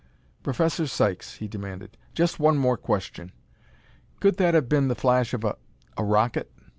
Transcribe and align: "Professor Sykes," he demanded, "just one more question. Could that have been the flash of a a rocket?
"Professor 0.41 0.87
Sykes," 0.87 1.35
he 1.35 1.47
demanded, 1.47 1.95
"just 2.15 2.39
one 2.39 2.57
more 2.57 2.75
question. 2.75 3.31
Could 4.19 4.37
that 4.37 4.55
have 4.55 4.67
been 4.67 4.87
the 4.87 4.95
flash 4.95 5.31
of 5.31 5.43
a 5.43 5.57
a 5.95 6.03
rocket? 6.03 6.51